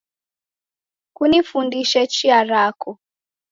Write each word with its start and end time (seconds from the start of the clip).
Kunifundishe 1.15 2.01
chia 2.13 2.39
rako 2.49 2.91